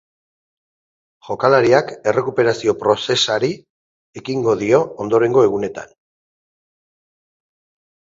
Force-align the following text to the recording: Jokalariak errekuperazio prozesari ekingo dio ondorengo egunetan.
Jokalariak 1.27 1.91
errekuperazio 2.13 2.75
prozesari 2.81 3.53
ekingo 4.23 4.59
dio 4.65 4.83
ondorengo 5.07 5.49
egunetan. 5.53 5.97